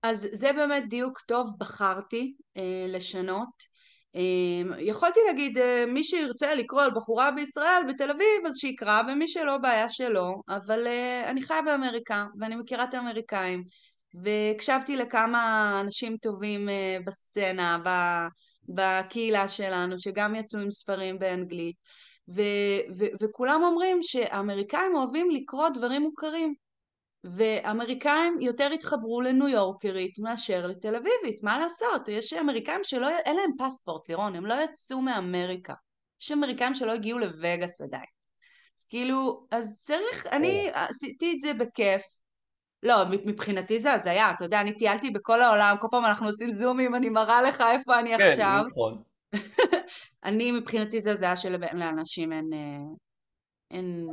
[0.02, 3.73] אז זה באמת דיוק טוב, בחרתי אה, לשנות.
[4.14, 9.28] אמ, יכולתי להגיד אה, מי שירצה לקרוא על בחורה בישראל בתל אביב אז שיקרא ומי
[9.28, 13.64] שלא בעיה שלא אבל אה, אני חיה באמריקה ואני מכירה את האמריקאים
[14.14, 17.78] והקשבתי לכמה אנשים טובים אה, בסצנה
[18.68, 21.76] בקהילה שלנו שגם יצאו עם ספרים באנגלית
[22.28, 26.54] ו- ו- וכולם אומרים שהאמריקאים אוהבים לקרוא דברים מוכרים
[27.24, 32.08] ואמריקאים יותר התחברו לניו יורקרית מאשר לתל אביבית, מה לעשות?
[32.08, 35.74] יש אמריקאים שלא, אין להם פספורט, לירון, הם לא יצאו מאמריקה.
[36.20, 38.04] יש אמריקאים שלא הגיעו לווגאס עדיין.
[38.78, 42.02] אז כאילו, אז צריך, אני עשיתי את זה בכיף.
[42.82, 46.94] לא, מבחינתי זה הזיה, אתה יודע, אני טיילתי בכל העולם, כל פעם אנחנו עושים זומים,
[46.94, 48.60] אני מראה לך איפה אני כן, עכשיו.
[48.62, 49.02] כן, נכון.
[50.24, 52.94] אני, מבחינתי זה הזיה שלאנשים אין, אה,
[53.70, 54.08] אין,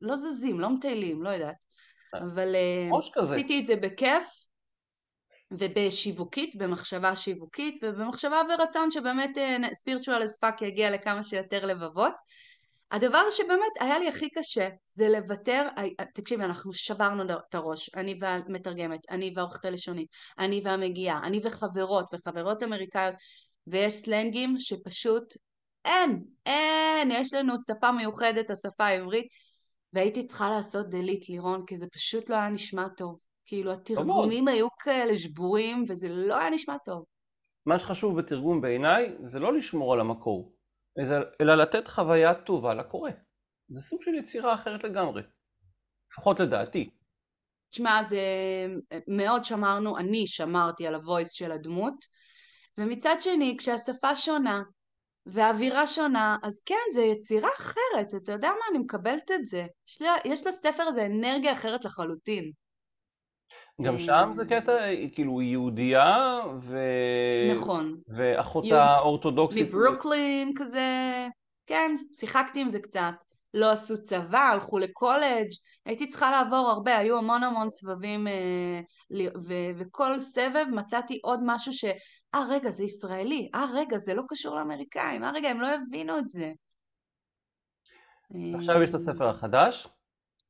[0.00, 1.69] לא זזים, לא מטיילים, לא יודעת.
[2.14, 2.88] אבל אה,
[3.22, 4.24] עשיתי את זה בכיף
[5.50, 9.30] ובשיווקית, במחשבה שיווקית ובמחשבה ורצון שבאמת
[9.72, 12.14] spiritual as fuck יגיע לכמה שיותר לבבות.
[12.90, 15.68] הדבר שבאמת היה לי הכי קשה זה לוותר,
[16.14, 22.62] תקשיבי אנחנו שברנו את הראש, אני והמתרגמת, אני והעורכת הלשונית, אני והמגיהה, אני וחברות וחברות
[22.62, 23.14] אמריקאיות
[23.66, 25.34] ויש סלנגים שפשוט
[25.84, 29.26] אין, אין, יש לנו שפה מיוחדת, השפה העברית
[29.92, 33.20] והייתי צריכה לעשות delete לירון, כי זה פשוט לא היה נשמע טוב.
[33.44, 37.04] כאילו התרגומים היו כאלה שבורים, וזה לא היה נשמע טוב.
[37.66, 40.52] מה שחשוב בתרגום בעיניי, זה לא לשמור על המקור,
[41.40, 43.10] אלא לתת חוויה טובה לקורא.
[43.68, 45.22] זה סוג של יצירה אחרת לגמרי.
[46.12, 46.90] לפחות לדעתי.
[47.70, 48.20] תשמע, זה
[49.08, 51.94] מאוד שמרנו, אני שמרתי על הוויס של הדמות,
[52.78, 54.62] ומצד שני, כשהשפה שונה,
[55.26, 59.66] והאווירה שונה, אז כן, זה יצירה אחרת, אתה יודע מה, אני מקבלת את זה.
[59.88, 62.52] יש, לה, יש לספר הזה אנרגיה אחרת לחלוטין.
[63.82, 64.72] גם אה, שם זה קטע,
[65.12, 66.78] כאילו, יהודייה, ו...
[67.52, 67.96] נכון.
[68.08, 68.98] ואחותה יהוד...
[69.02, 69.68] אורתודוקסית.
[69.68, 70.88] מברוקלין כזה,
[71.66, 73.14] כן, שיחקתי עם זה קצת.
[73.54, 75.48] לא עשו צבא, הלכו לקולג',
[75.84, 78.80] הייתי צריכה לעבור הרבה, היו המון המון סבבים אה,
[79.46, 81.84] ו- וכל סבב מצאתי עוד משהו ש...
[82.34, 86.18] אה רגע זה ישראלי, אה רגע זה לא קשור לאמריקאים, אה רגע הם לא הבינו
[86.18, 86.52] את זה.
[88.30, 89.88] עכשיו יש את הספר החדש.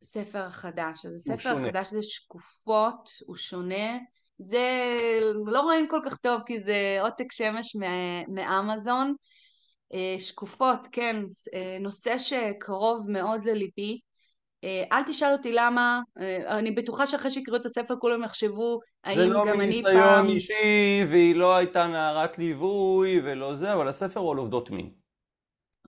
[0.04, 1.06] ספר החדש.
[1.06, 1.56] אז הספר.
[1.56, 3.98] החדש זה שקופות, הוא שונה.
[4.38, 4.58] זה
[5.46, 9.14] לא רואים כל כך טוב כי זה עותק שמש מא- מאמזון.
[9.94, 11.16] אה, שקופות, כן,
[11.54, 14.00] אה, נושא שקרוב מאוד לליבי.
[14.64, 19.10] אה, אל תשאל אותי למה, אה, אני בטוחה שאחרי שיקראו את הספר כולם יחשבו זה
[19.10, 20.26] האם לא גם אני מניסיון פעם...
[20.26, 24.90] אישי, והיא לא הייתה נערת ליווי ולא זה, אבל הספר הוא על עובדות מין.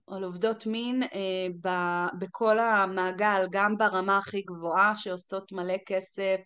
[0.07, 6.41] על עובדות מין אה, ב- בכל המעגל, גם ברמה הכי גבוהה שעושות מלא כסף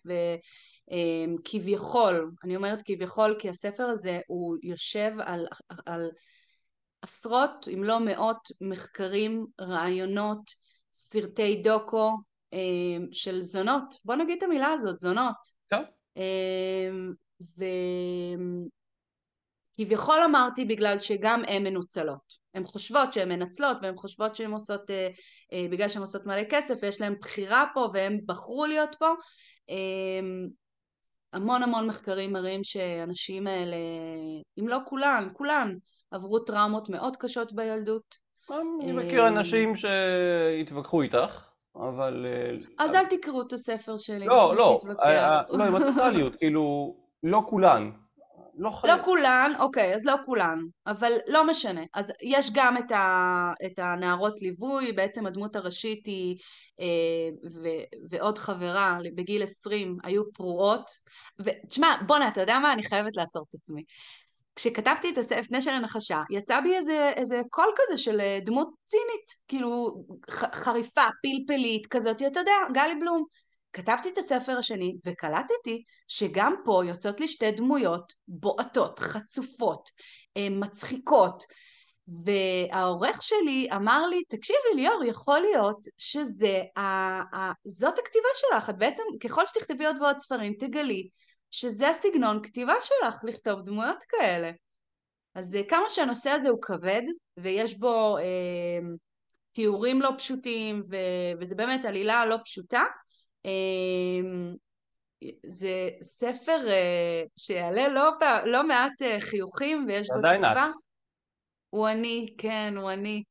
[1.40, 5.46] וכביכול, אני אומרת כביכול כי הספר הזה הוא יושב על,
[5.86, 6.10] על
[7.02, 10.50] עשרות אם לא מאות מחקרים, רעיונות,
[10.94, 12.12] סרטי דוקו
[12.52, 12.58] אה,
[13.12, 15.36] של זונות, בוא נגיד את המילה הזאת, זונות.
[15.70, 15.82] כן.
[16.16, 16.90] אה,
[19.78, 22.38] וכביכול אמרתי בגלל שגם הן מנוצלות.
[22.54, 25.08] הן חושבות שהן מנצלות והן חושבות שהן עושות, אה,
[25.52, 29.14] אה, בגלל שהן עושות מלא כסף ויש להן בחירה פה והן בחרו להיות פה.
[29.70, 30.20] אה,
[31.32, 33.76] המון המון מחקרים מראים שהנשים האלה,
[34.60, 35.74] אם לא כולן, כולן,
[36.10, 38.28] עברו טראומות מאוד קשות בילדות.
[38.50, 41.44] אני אה, מכיר אנשים שהתווכחו איתך,
[41.76, 42.26] אבל...
[42.26, 44.78] אה, אז אל תקראו את הספר שלי, לא, לא,
[45.50, 47.90] לא, עם הטוטליות, כאילו, לא כולן.
[48.58, 49.02] לא לא.
[49.04, 51.80] כולן, אוקיי, אז לא כולן, אבל לא משנה.
[51.94, 56.36] אז יש גם את, ה, את הנערות ליווי, בעצם הדמות הראשית היא,
[56.80, 57.68] אה, ו,
[58.10, 60.90] ועוד חברה בגיל 20 היו פרועות.
[61.38, 62.72] ותשמע, בואנה, אתה יודע מה?
[62.72, 63.84] אני חייבת לעצור את עצמי.
[64.58, 68.68] כשכתבתי את הספר לפני של הנחשה, יצא בי איזה, איזה קול כזה של אה, דמות
[68.86, 73.24] צינית, כאילו ח, חריפה, פלפלית כזאת, אתה יודע, גלי בלום.
[73.72, 79.90] כתבתי את הספר השני וקלטתי שגם פה יוצאות לי שתי דמויות בועטות, חצופות,
[80.36, 81.44] אה, מצחיקות.
[82.24, 86.80] והעורך שלי אמר לי, תקשיבי ליאור, יכול להיות שזה, ה,
[87.36, 91.08] ה, זאת הכתיבה שלך, את בעצם, ככל שתכתבי עוד ועוד ספרים, תגלי
[91.50, 94.50] שזה הסגנון כתיבה שלך, לכתוב דמויות כאלה.
[95.34, 97.02] אז אה, כמה שהנושא הזה הוא כבד,
[97.36, 98.78] ויש בו אה,
[99.50, 100.96] תיאורים לא פשוטים, ו,
[101.40, 102.84] וזה באמת עלילה לא פשוטה,
[103.46, 103.50] אה,
[105.46, 108.10] זה ספר אה, שיעלה לא,
[108.44, 110.20] לא מעט אה, חיוכים ויש בו.
[110.54, 110.70] תקווה.
[111.70, 113.22] הוא אני, כן, הוא אני.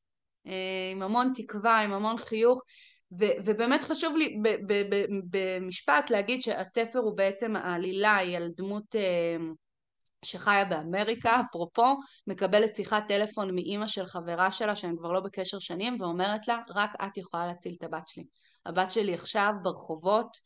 [0.47, 2.61] אה, עם המון תקווה, עם המון חיוך.
[3.11, 8.49] ו- ובאמת חשוב לי ב- ב- ב- במשפט להגיד שהספר הוא בעצם, העלילה היא על
[8.57, 9.37] דמות אה,
[10.25, 11.95] שחיה באמריקה, אפרופו,
[12.27, 16.91] מקבלת שיחת טלפון מאימא של חברה שלה שהם כבר לא בקשר שנים ואומרת לה, רק
[17.05, 18.23] את יכולה להציל את הבת שלי.
[18.65, 20.37] הבת שלי עכשיו ברחובות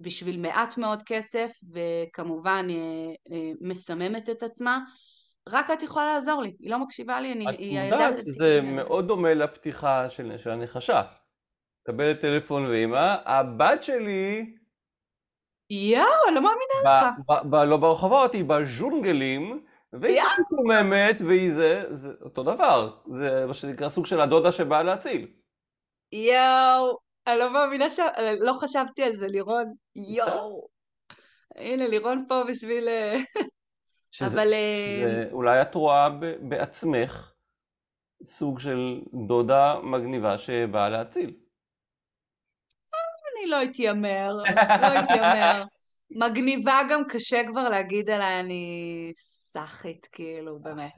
[0.00, 4.78] בשביל מעט מאוד כסף וכמובן אה, אה, מסממת את עצמה.
[5.48, 7.46] רק את יכולה לעזור לי, היא לא מקשיבה לי, אני,
[7.88, 8.14] את יודעת.
[8.38, 11.02] זה מאוד דומה לפתיחה של של הנחשה.
[11.88, 14.56] מקבלת טלפון ואימא, הבת שלי,
[15.70, 17.18] יואו, לא מאמינה לך.
[17.28, 20.28] ב- ב- ב- לא ברחובות, היא בז'ונגלים, והיא יואו.
[20.40, 22.96] מקוממת, והיא זה, זה אותו דבר.
[23.12, 25.28] זה מה שנקרא סוג של הדודה שבאה להציל.
[26.12, 28.00] יואו, אני לא מאמינה ש...
[28.40, 29.74] לא חשבתי על זה, לירון.
[29.96, 30.68] יואו.
[31.56, 32.88] הנה, לירון פה בשביל...
[32.88, 33.16] אה,
[34.10, 34.52] שזה, אבל...
[34.52, 36.08] אה, זה, אולי את רואה
[36.40, 37.32] בעצמך
[38.24, 41.45] סוג של דודה מגניבה שבאה להציל.
[43.46, 44.32] אני לא אתיימר,
[44.82, 45.64] לא אתיימר.
[46.20, 50.92] מגניבה גם קשה כבר להגיד עליי, אני סאחית, כאילו, באמת.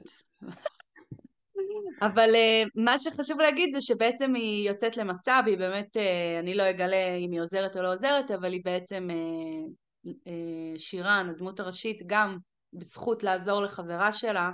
[2.01, 6.69] אבל uh, מה שחשוב להגיד זה שבעצם היא יוצאת למסע והיא באמת, uh, אני לא
[6.69, 10.09] אגלה אם היא עוזרת או לא עוזרת, אבל היא בעצם uh, uh,
[10.77, 12.37] שירן, הדמות הראשית, גם
[12.73, 14.49] בזכות לעזור לחברה שלה,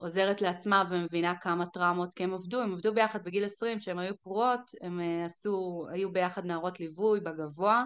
[0.00, 4.14] עוזרת לעצמה ומבינה כמה טראומות, כי הם עבדו, הם עבדו ביחד בגיל 20, כשהם היו
[4.22, 7.82] פרועות, הם uh, עשו, היו ביחד נערות ליווי בגבוה,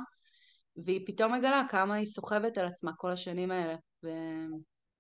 [0.85, 3.74] והיא פתאום מגלה כמה היא סוחבת על עצמה כל השנים האלה.
[4.05, 4.09] ו...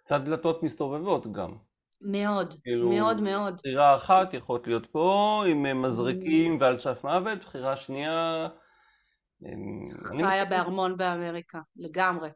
[0.04, 1.56] קצת דלתות מסתובבות גם.
[2.00, 3.54] מאוד, כאילו, מאוד מאוד.
[3.54, 8.48] בחירה אחת יכולת להיות פה עם אה, מזרקים ועל סף מוות, בחירה שנייה...
[9.42, 12.28] אני חיה מכיר- בארמון באמריקה, לגמרי,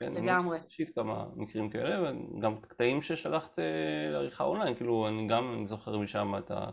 [0.00, 0.58] כן, אני לגמרי.
[0.58, 3.64] מכיר אישית כמה מקרים כאלה, וגם קטעים ששלחת אה,
[4.12, 6.70] לעריכה אונליין, כאילו אני גם אני זוכר משם את, ה,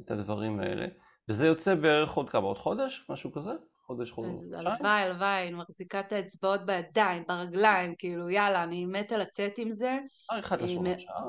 [0.00, 0.86] את הדברים האלה.
[1.28, 3.06] וזה יוצא בערך עוד כמה, עוד חודש?
[3.08, 3.50] משהו כזה?
[3.86, 4.54] חודש, חודשיים?
[4.54, 9.98] הלוואי, הלוואי, אני מחזיקה את האצבעות בידיים, ברגליים, כאילו, יאללה, אני מתה לצאת עם זה.
[10.30, 11.22] עריכת אה, השורה מ- שעה,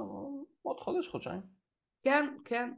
[0.62, 1.42] עוד חודש, חודשיים.
[2.04, 2.74] כן, כן.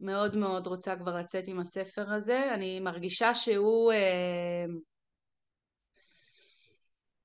[0.00, 2.54] מאוד מאוד רוצה כבר לצאת עם הספר הזה.
[2.54, 3.92] אני מרגישה שהוא...
[3.92, 4.64] אה,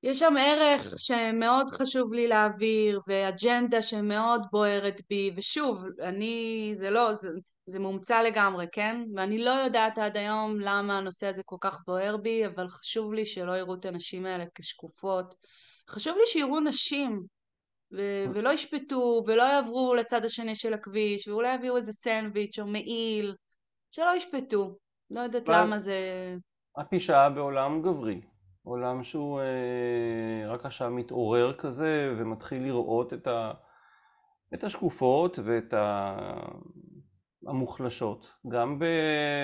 [0.04, 7.14] יש שם ערך שמאוד חשוב לי להעביר, ואג'נדה שמאוד בוערת בי, ושוב, אני, זה לא,
[7.14, 7.30] זה,
[7.66, 9.02] זה מומצא לגמרי, כן?
[9.16, 13.26] ואני לא יודעת עד היום למה הנושא הזה כל כך בוער בי, אבל חשוב לי
[13.26, 15.36] שלא יראו את הנשים האלה כשקופות.
[15.90, 17.24] חשוב לי שיראו נשים,
[17.94, 23.36] ו- ולא ישפטו, ולא יעברו לצד השני של הכביש, ואולי יביאו איזה סנדוויץ' או מעיל,
[23.92, 24.78] שלא ישפטו.
[25.10, 25.96] לא יודעת למה זה...
[26.82, 28.22] את אישה בעולם גברי,
[28.70, 33.52] עולם שהוא אה, רק עכשיו מתעורר כזה ומתחיל לראות את, ה,
[34.54, 36.16] את השקופות ואת ה,
[37.48, 38.34] המוחלשות.
[38.48, 38.84] גם ב...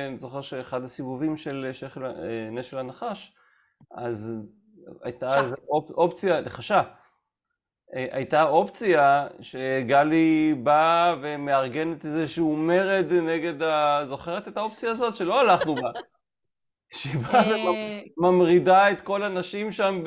[0.08, 3.36] אני זוכר שאחד הסיבובים של שכל, אה, נשל הנחש,
[3.98, 4.36] אז
[5.04, 5.44] הייתה.
[5.44, 6.82] איזו אופ, אופציה, חשה,
[7.96, 14.02] אה, הייתה אופציה שגלי באה ומארגנת איזשהו מרד נגד ה...
[14.06, 15.16] זוכרת את האופציה הזאת?
[15.16, 15.92] שלא הלכנו בה.
[16.94, 20.04] שהיא באה אה, וממרידה את כל הנשים שם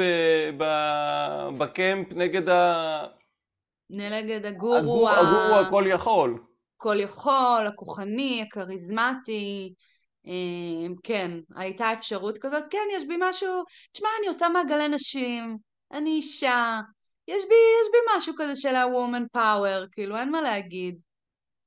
[1.59, 3.05] בקמפ נגד ה...
[3.91, 6.39] נגד הגור הגורו הגורו הכל יכול.
[6.77, 9.75] הכל יכול, הכוחני, הכריזמטי.
[10.27, 12.65] אה, כן, הייתה אפשרות כזאת.
[12.71, 13.63] כן, יש בי משהו...
[13.93, 15.57] תשמע, אני עושה מעגלי נשים,
[15.93, 16.81] אני אישה.
[17.29, 21.08] יש בי, יש בי משהו כזה של ה-woman power, כאילו, אין מה להגיד.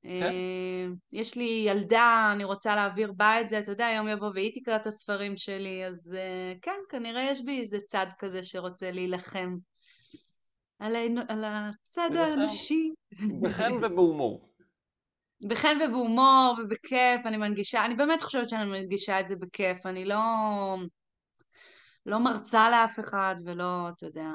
[0.04, 4.60] אה, יש לי ילדה, אני רוצה להעביר בה את זה, אתה יודע, יום יבוא והיא
[4.60, 9.56] תקרא את הספרים שלי, אז אה, כן, כנראה יש בי איזה צד כזה שרוצה להילחם.
[10.82, 10.96] על,
[11.28, 12.92] על הצד הנשי.
[13.40, 14.48] בחן ובהומור.
[15.48, 20.18] בחן ובהומור ובכיף, אני מנגישה, אני באמת חושבת שאני מנגישה את זה בכיף, אני לא,
[22.06, 24.30] לא מרצה לאף אחד ולא, אתה יודע.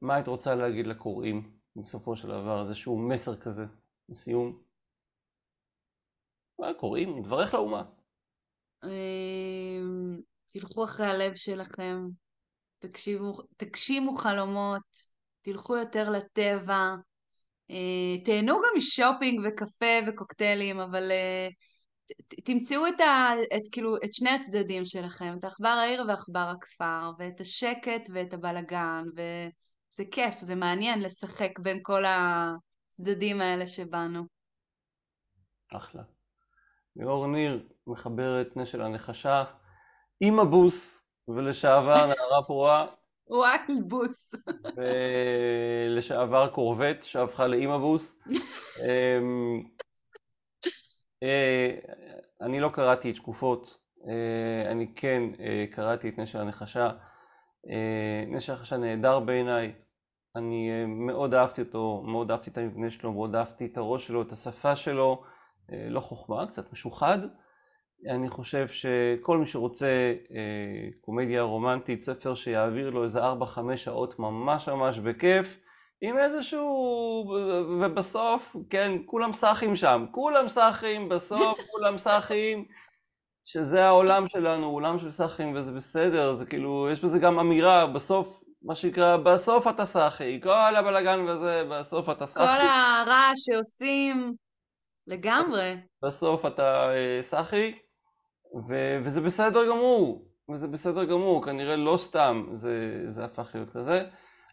[0.00, 2.62] מה היית רוצה להגיד לקוראים בסופו של דבר?
[2.62, 3.64] איזשהו מסר כזה,
[4.12, 4.62] לסיום?
[6.58, 7.22] מה קוראים?
[7.22, 7.82] דברך לאומה.
[8.84, 12.06] אמ, תלכו אחרי הלב שלכם,
[13.56, 14.82] תגשימו חלומות,
[15.42, 16.94] תלכו יותר לטבע,
[17.70, 21.48] אה, תהנו גם משופינג וקפה וקוקטיילים, אבל אה,
[22.44, 27.40] תמצאו את, ה, את, כאילו, את שני הצדדים שלכם, את עכבר העיר ועכבר הכפר, ואת
[27.40, 32.04] השקט ואת הבלגן, וזה כיף, זה מעניין לשחק בין כל
[33.02, 34.24] הצדדים האלה שבנו.
[35.76, 36.02] אחלה.
[36.96, 39.44] ליאור ניר, מחברת נשל הנחשה,
[40.20, 42.86] אימא בוס ולשעבר נערה פרועה
[43.30, 44.34] וואי, בוס.
[44.76, 48.18] ולשעבר קורבט שהפכה לאימא בוס.
[48.80, 49.62] אמ,
[51.22, 51.70] אה,
[52.40, 56.90] אני לא קראתי את שקופות, אה, אני כן אה, קראתי את נשל הנחשה.
[58.26, 59.72] נשל הנחשה נהדר בעיניי,
[60.36, 64.22] אני אה, מאוד אהבתי אותו, מאוד אהבתי את המבנה שלו, מאוד אהבתי את הראש שלו,
[64.22, 65.22] את השפה שלו,
[65.72, 67.18] אה, לא חוכמה, קצת משוחד.
[68.10, 74.68] אני חושב שכל מי שרוצה אה, קומדיה רומנטית, ספר שיעביר לו איזה 4-5 שעות ממש
[74.68, 75.60] ממש בכיף,
[76.00, 77.32] עם איזשהו...
[77.80, 82.64] ובסוף, כן, כולם סאחים שם, כולם סאחים, בסוף כולם סאחים,
[83.44, 88.41] שזה העולם שלנו, עולם של סאחים, וזה בסדר, זה כאילו, יש בזה גם אמירה, בסוף,
[88.64, 92.66] מה שנקרא, בסוף אתה סאחי, כל הבלאגן וזה, בסוף אתה כל סאחי.
[92.66, 94.32] הרעש שעושים,
[95.06, 95.74] לגמרי.
[96.02, 97.72] בסוף אתה אה, סאחי,
[98.68, 104.02] ו- וזה בסדר גמור, וזה בסדר גמור, כנראה לא סתם זה, זה הפך להיות כזה.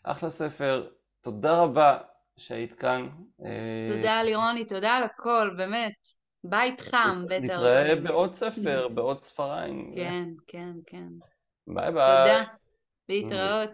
[0.03, 0.87] אחלה ספר,
[1.21, 1.97] תודה רבה
[2.37, 3.09] שהיית כאן.
[3.45, 5.93] אה, תודה לירוני, תודה על הכל, באמת.
[6.43, 8.03] בית חם, בית נתראה האורחים.
[8.03, 9.93] בעוד ספר, בעוד ספריים.
[9.95, 11.07] כן, כן, כן.
[11.67, 12.17] ביי ביי.
[12.17, 12.58] תודה.
[13.09, 13.69] להתראות.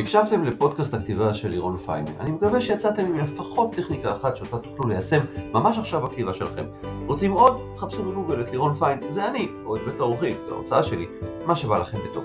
[0.00, 2.04] הקשבתם לפודקאסט הכתיבה של לירון פיין.
[2.20, 5.20] אני מקווה שיצאתם עם לפחות טכניקה אחת שאותה תוכלו ליישם
[5.52, 6.66] ממש עכשיו בכתיבה שלכם.
[7.06, 7.60] רוצים עוד?
[7.78, 11.06] חפשו בגוגל את לירון פיין, זה אני, או את בית האורחים, זו ההוצאה שלי,
[11.46, 12.24] מה שבא לכם בטוב.